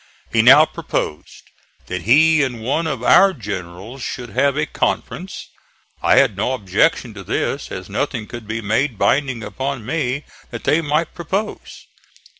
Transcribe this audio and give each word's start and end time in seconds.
He 0.33 0.41
now 0.41 0.65
proposed 0.65 1.51
that 1.85 2.01
he 2.01 2.41
and 2.41 2.63
one 2.63 2.87
of 2.87 3.03
our 3.03 3.33
generals 3.33 4.01
should 4.01 4.31
have 4.31 4.57
a 4.57 4.65
conference. 4.65 5.47
I 6.01 6.15
had 6.15 6.35
no 6.35 6.53
objection 6.53 7.13
to 7.13 7.23
this, 7.23 7.71
as 7.71 7.87
nothing 7.87 8.25
could 8.25 8.47
be 8.47 8.61
made 8.61 8.97
binding 8.97 9.43
upon 9.43 9.85
me 9.85 10.23
that 10.49 10.63
they 10.63 10.81
might 10.81 11.13
propose. 11.13 11.85